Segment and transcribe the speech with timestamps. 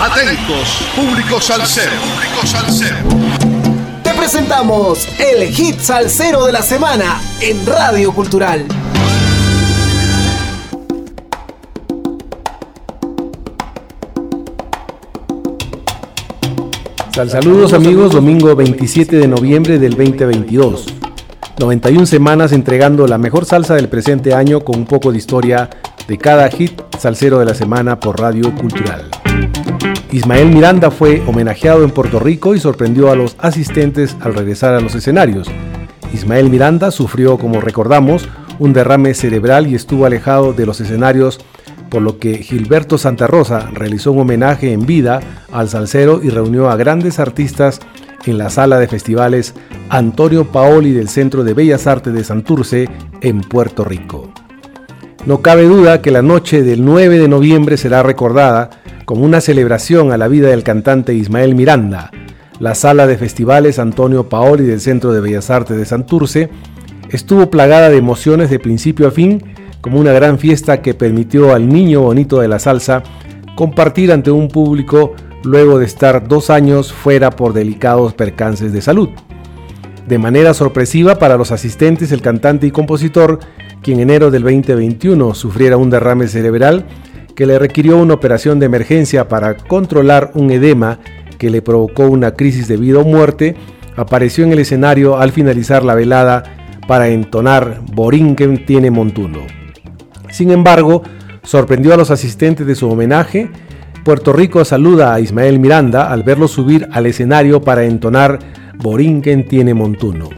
[0.00, 1.90] Atentos, público salsero.
[1.90, 2.96] Público salsero.
[4.04, 8.64] Te presentamos el hit salsero de la semana en Radio Cultural.
[17.26, 20.86] saludos amigos, domingo 27 de noviembre del 2022.
[21.58, 25.68] 91 semanas entregando la mejor salsa del presente año con un poco de historia
[26.06, 29.10] de cada hit salsero de la semana por Radio Cultural.
[30.10, 34.80] Ismael Miranda fue homenajeado en Puerto Rico y sorprendió a los asistentes al regresar a
[34.80, 35.48] los escenarios.
[36.14, 38.26] Ismael Miranda sufrió, como recordamos,
[38.58, 41.40] un derrame cerebral y estuvo alejado de los escenarios
[41.90, 45.20] por lo que Gilberto Santa Rosa realizó un homenaje en vida
[45.52, 47.80] al salsero y reunió a grandes artistas
[48.24, 49.54] en la sala de festivales
[49.90, 52.88] Antonio Paoli del Centro de Bellas Artes de Santurce
[53.20, 54.32] en Puerto Rico.
[55.26, 58.70] No cabe duda que la noche del 9 de noviembre será recordada
[59.08, 62.10] como una celebración a la vida del cantante Ismael Miranda.
[62.60, 66.50] La sala de festivales Antonio Paoli del Centro de Bellas Artes de Santurce
[67.08, 69.42] estuvo plagada de emociones de principio a fin
[69.80, 73.02] como una gran fiesta que permitió al niño bonito de la salsa
[73.56, 79.08] compartir ante un público luego de estar dos años fuera por delicados percances de salud.
[80.06, 83.38] De manera sorpresiva para los asistentes, el cantante y compositor,
[83.80, 86.84] quien en enero del 2021 sufriera un derrame cerebral
[87.38, 90.98] que le requirió una operación de emergencia para controlar un edema
[91.38, 93.54] que le provocó una crisis de vida o muerte,
[93.94, 96.42] apareció en el escenario al finalizar la velada
[96.88, 99.38] para entonar Borinquen tiene montuno.
[100.30, 101.04] Sin embargo,
[101.44, 103.48] sorprendió a los asistentes de su homenaje.
[104.02, 108.40] Puerto Rico saluda a Ismael Miranda al verlo subir al escenario para entonar
[108.78, 110.28] Borinquen tiene montuno.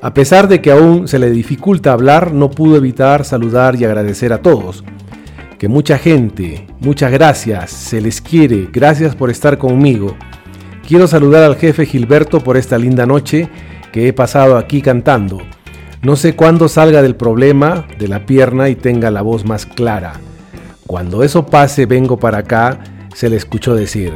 [0.00, 4.32] A pesar de que aún se le dificulta hablar, no pudo evitar saludar y agradecer
[4.32, 4.82] a todos.
[5.60, 10.16] Que mucha gente, muchas gracias, se les quiere, gracias por estar conmigo.
[10.88, 13.50] Quiero saludar al jefe Gilberto por esta linda noche
[13.92, 15.36] que he pasado aquí cantando.
[16.00, 20.14] No sé cuándo salga del problema de la pierna y tenga la voz más clara.
[20.86, 22.78] Cuando eso pase vengo para acá,
[23.14, 24.14] se le escuchó decir.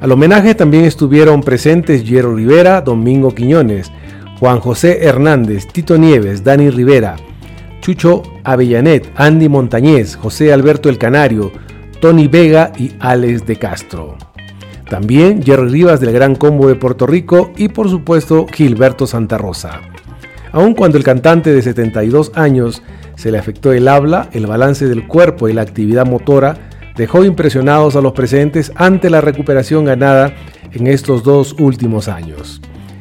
[0.00, 3.90] Al homenaje también estuvieron presentes Jerry Rivera, Domingo Quiñones,
[4.38, 7.16] Juan José Hernández, Tito Nieves, Dani Rivera,
[7.80, 11.50] Chucho Avellanet, Andy Montañez, José Alberto El Canario,
[12.00, 14.16] Tony Vega y Alex de Castro.
[14.88, 19.80] También Jerry Rivas del Gran Combo de Puerto Rico y por supuesto Gilberto Santa Rosa.
[20.52, 22.82] Aun cuando el cantante de 72 años
[23.16, 26.56] se le afectó el habla, el balance del cuerpo y la actividad motora
[26.96, 30.34] dejó impresionados a los presentes ante la recuperación ganada
[30.72, 32.60] en estos dos últimos años.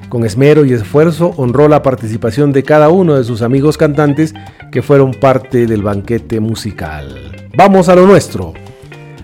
[0.09, 4.33] Con esmero y esfuerzo honró la participación de cada uno de sus amigos cantantes
[4.71, 7.49] que fueron parte del banquete musical.
[7.55, 8.53] Vamos a lo nuestro.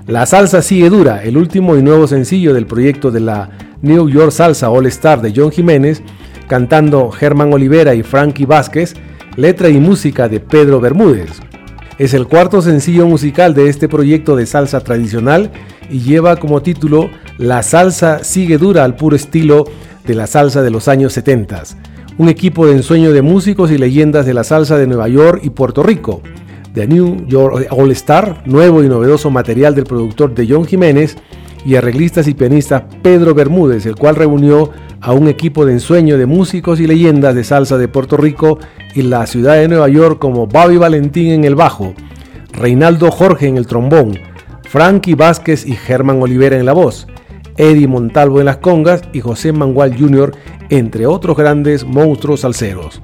[0.07, 3.49] La salsa sigue dura, el último y nuevo sencillo del proyecto de la
[3.81, 6.03] New York Salsa All Star de John Jiménez
[6.47, 8.93] cantando Germán Olivera y Frankie Vázquez,
[9.35, 11.31] letra y música de Pedro Bermúdez.
[11.97, 15.51] Es el cuarto sencillo musical de este proyecto de salsa tradicional
[15.89, 19.65] y lleva como título La salsa sigue dura al puro estilo
[20.05, 21.63] de la salsa de los años 70.
[22.17, 25.49] Un equipo de ensueño de músicos y leyendas de la salsa de Nueva York y
[25.49, 26.21] Puerto Rico.
[26.73, 31.17] The New York All Star, nuevo y novedoso material del productor de John Jiménez
[31.65, 34.69] y arreglistas y pianistas Pedro Bermúdez, el cual reunió
[35.01, 38.59] a un equipo de ensueño de músicos y leyendas de salsa de Puerto Rico
[38.93, 41.93] y la ciudad de Nueva York como Bobby Valentín en el bajo,
[42.53, 44.17] Reinaldo Jorge en el trombón,
[44.63, 47.07] Frankie Vázquez y Germán Olivera en la voz,
[47.57, 50.31] Eddie Montalvo en las congas y José Mangual Jr.,
[50.69, 53.01] entre otros grandes monstruos salseros.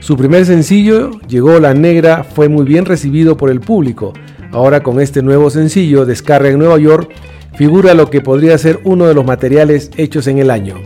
[0.00, 4.12] Su primer sencillo, Llegó la Negra, fue muy bien recibido por el público.
[4.50, 7.10] Ahora con este nuevo sencillo, Descarga en Nueva York,
[7.54, 10.76] figura lo que podría ser uno de los materiales hechos en el año.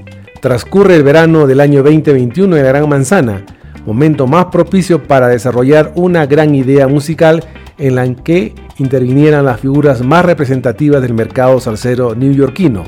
[0.41, 3.45] Transcurre el verano del año 2021 en la Gran Manzana,
[3.87, 7.43] momento más propicio para desarrollar una gran idea musical
[7.79, 12.85] en la que intervinieran las figuras más representativas del mercado salsero neoyorquino.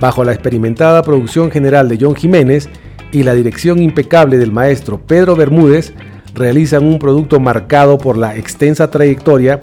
[0.00, 2.68] Bajo la experimentada producción general de John Jiménez
[3.12, 5.94] y la dirección impecable del maestro Pedro Bermúdez,
[6.34, 9.60] realizan un producto marcado por la extensa trayectoria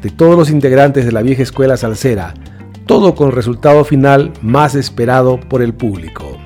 [0.00, 2.34] de todos los integrantes de la vieja escuela salsera,
[2.86, 6.38] todo con resultado final más esperado por el público.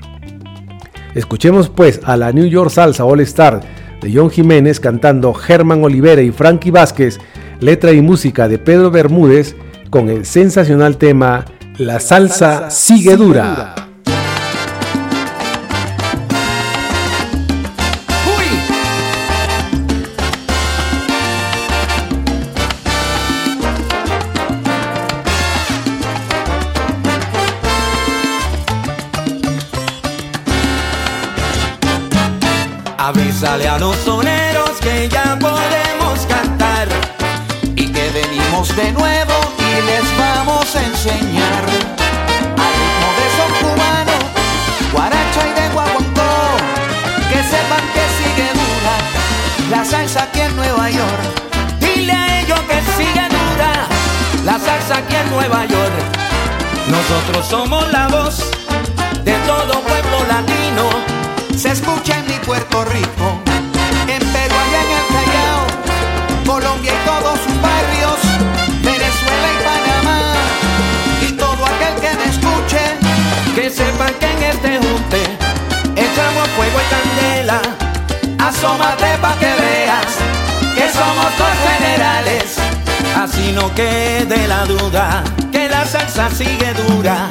[1.14, 3.61] Escuchemos pues a la New York Salsa All Star
[4.02, 7.19] de John Jiménez cantando Germán Olivera y Frankie Vázquez,
[7.61, 9.56] letra y música de Pedro Bermúdez
[9.91, 11.44] con el sensacional tema
[11.79, 13.75] La salsa, sigue dura.
[32.99, 33.97] Avísale a los
[38.76, 44.12] de nuevo y les vamos a enseñar al ritmo de son cubano,
[44.93, 46.32] guaracha y de guaguancó,
[47.31, 48.96] que sepan que sigue dura
[49.70, 51.23] la salsa aquí en Nueva York.
[51.81, 53.73] Dile a ellos que sigue dura
[54.44, 55.94] la salsa aquí en Nueva York.
[56.88, 58.06] Nosotros somos la
[83.47, 85.23] Así no quede la duda
[85.53, 87.31] que la salsa sigue dura.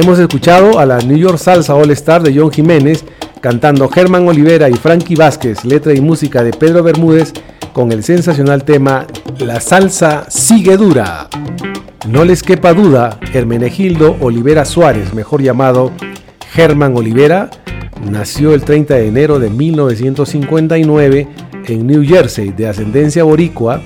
[0.00, 3.04] Hemos escuchado a la New York Salsa All Star de John Jiménez
[3.42, 7.34] cantando Germán Olivera y Frankie Vázquez, letra y música de Pedro Bermúdez,
[7.74, 9.06] con el sensacional tema
[9.40, 11.28] La salsa sigue dura.
[12.08, 15.92] No les quepa duda, Hermenegildo Olivera Suárez, mejor llamado
[16.50, 17.50] Germán Olivera,
[18.10, 21.28] nació el 30 de enero de 1959
[21.66, 23.82] en New Jersey, de ascendencia boricua,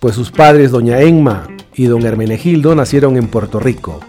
[0.00, 4.00] pues sus padres, doña Enma y don Hermenegildo, nacieron en Puerto Rico.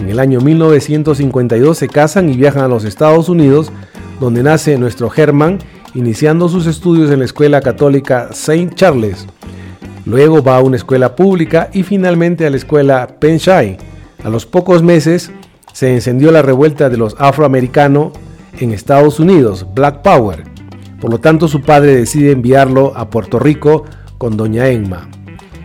[0.00, 3.70] En el año 1952 se casan y viajan a los Estados Unidos,
[4.18, 5.58] donde nace nuestro Germán,
[5.94, 8.74] iniciando sus estudios en la escuela católica St.
[8.74, 9.26] Charles.
[10.06, 13.76] Luego va a una escuela pública y finalmente a la escuela Penshai.
[14.24, 15.32] A los pocos meses
[15.74, 18.12] se encendió la revuelta de los afroamericanos
[18.58, 20.44] en Estados Unidos, Black Power.
[20.98, 23.84] Por lo tanto, su padre decide enviarlo a Puerto Rico
[24.16, 25.10] con doña Emma.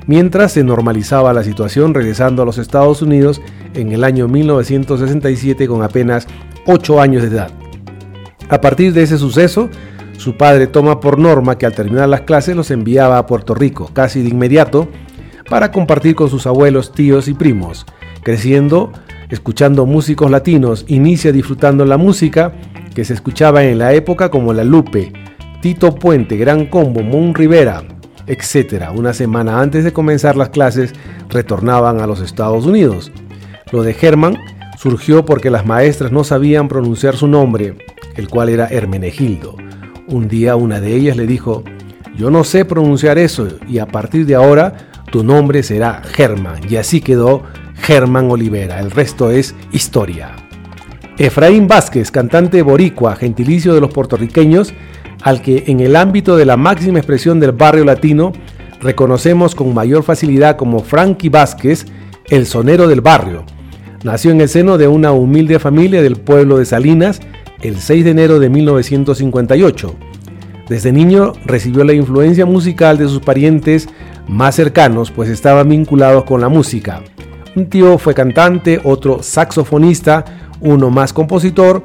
[0.07, 3.41] Mientras se normalizaba la situación regresando a los Estados Unidos
[3.75, 6.27] en el año 1967 con apenas
[6.65, 7.51] 8 años de edad.
[8.49, 9.69] A partir de ese suceso,
[10.17, 13.89] su padre toma por norma que al terminar las clases los enviaba a Puerto Rico
[13.93, 14.87] casi de inmediato
[15.49, 17.85] para compartir con sus abuelos, tíos y primos.
[18.23, 18.91] Creciendo,
[19.29, 22.53] escuchando músicos latinos, inicia disfrutando la música
[22.93, 25.11] que se escuchaba en la época como La Lupe,
[25.61, 27.83] Tito Puente, Gran Combo, Mon Rivera,
[28.27, 28.89] etc.
[28.95, 30.93] Una semana antes de comenzar las clases
[31.29, 33.11] retornaban a los Estados Unidos.
[33.71, 34.37] Lo de Herman
[34.77, 37.75] surgió porque las maestras no sabían pronunciar su nombre,
[38.15, 39.55] el cual era Hermenegildo.
[40.07, 41.63] Un día una de ellas le dijo,
[42.15, 44.73] yo no sé pronunciar eso y a partir de ahora
[45.11, 46.61] tu nombre será Germán.
[46.69, 47.43] Y así quedó
[47.75, 48.79] Germán Olivera.
[48.79, 50.35] El resto es historia.
[51.17, 54.73] Efraín Vázquez, cantante boricua, gentilicio de los puertorriqueños,
[55.23, 58.33] al que en el ámbito de la máxima expresión del barrio latino
[58.81, 61.85] reconocemos con mayor facilidad como Frankie Vázquez,
[62.29, 63.43] el sonero del barrio.
[64.03, 67.21] Nació en el seno de una humilde familia del pueblo de Salinas
[67.61, 69.95] el 6 de enero de 1958.
[70.69, 73.87] Desde niño recibió la influencia musical de sus parientes
[74.27, 77.01] más cercanos, pues estaban vinculados con la música.
[77.55, 80.25] Un tío fue cantante, otro saxofonista,
[80.61, 81.83] uno más compositor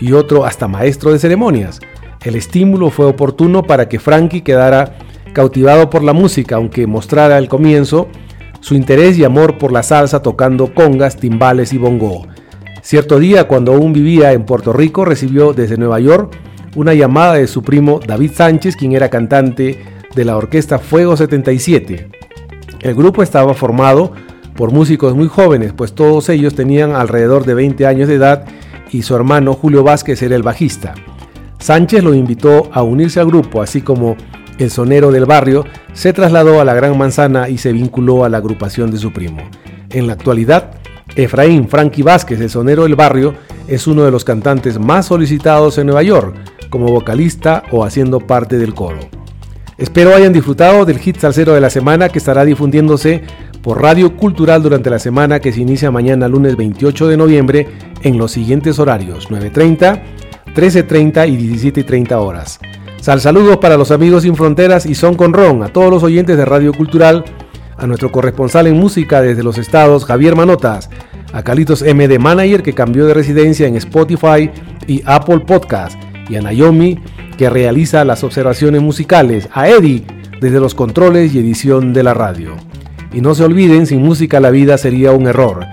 [0.00, 1.80] y otro hasta maestro de ceremonias.
[2.24, 4.96] El estímulo fue oportuno para que Frankie quedara
[5.32, 8.08] cautivado por la música, aunque mostrara al comienzo
[8.62, 12.26] su interés y amor por la salsa tocando congas, timbales y bongo.
[12.80, 16.32] Cierto día, cuando aún vivía en Puerto Rico, recibió desde Nueva York
[16.76, 22.08] una llamada de su primo David Sánchez, quien era cantante de la orquesta Fuego 77.
[22.80, 24.12] El grupo estaba formado
[24.54, 28.44] por músicos muy jóvenes, pues todos ellos tenían alrededor de 20 años de edad
[28.92, 30.94] y su hermano Julio Vázquez era el bajista.
[31.58, 34.16] Sánchez lo invitó a unirse al grupo, así como
[34.58, 38.38] el sonero del barrio se trasladó a la Gran Manzana y se vinculó a la
[38.38, 39.42] agrupación de su primo.
[39.90, 40.72] En la actualidad,
[41.16, 43.34] Efraín Frankie Vázquez, el sonero del barrio,
[43.68, 46.34] es uno de los cantantes más solicitados en Nueva York,
[46.70, 48.98] como vocalista o haciendo parte del coro.
[49.78, 53.22] Espero hayan disfrutado del hit salsero de la semana que estará difundiéndose
[53.62, 57.68] por Radio Cultural durante la semana que se inicia mañana lunes 28 de noviembre
[58.02, 60.02] en los siguientes horarios 9.30,
[60.54, 62.60] 13.30 y 17.30 horas.
[63.02, 66.36] Sal saludos para los amigos sin fronteras y son con Ron, a todos los oyentes
[66.36, 67.24] de Radio Cultural
[67.76, 70.88] a nuestro corresponsal en música desde los estados, Javier Manotas,
[71.32, 74.52] a Calitos MD Manager, que cambió de residencia en Spotify
[74.86, 77.00] y Apple Podcast, y a Naomi,
[77.36, 80.04] que realiza las observaciones musicales, a Eddie,
[80.40, 82.54] desde los controles y edición de la radio.
[83.12, 85.66] Y no se olviden, sin música la vida sería un error.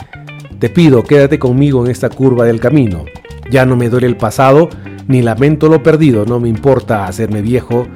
[0.58, 3.06] Te pido, quédate conmigo en esta curva del camino.
[3.52, 4.70] Ya no me duele el pasado,
[5.10, 7.88] ni lamento lo perdido, no me importa hacerme viejo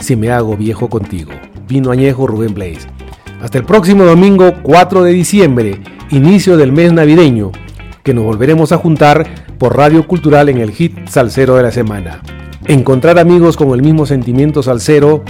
[0.00, 1.30] si me hago viejo contigo.
[1.68, 2.88] Vino añejo Rubén Blaze.
[3.42, 7.52] Hasta el próximo domingo 4 de diciembre, inicio del mes navideño,
[8.02, 12.22] que nos volveremos a juntar por Radio Cultural en el hit salsero de la semana.
[12.64, 15.24] Encontrar amigos con el mismo sentimiento salsero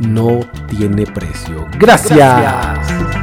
[0.00, 1.64] no tiene precio.
[1.78, 3.21] Gracias.